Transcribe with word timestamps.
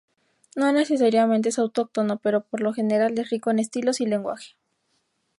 No 0.55 0.71
necesariamente 0.71 1.49
es 1.49 1.59
autóctono 1.59 2.17
pero 2.17 2.41
por 2.43 2.61
lo 2.61 2.73
general 2.73 3.13
es 3.19 3.29
rico 3.29 3.51
en 3.51 3.59
estilos 3.59 4.01
y 4.01 4.07
lenguaje. 4.07 4.55